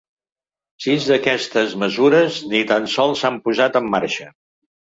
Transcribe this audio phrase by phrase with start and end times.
[0.85, 4.31] Sis d’aquestes mesures ni tan sols s’han posat en marxa.